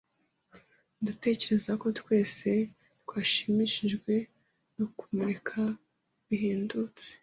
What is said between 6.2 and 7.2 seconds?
bihendutse.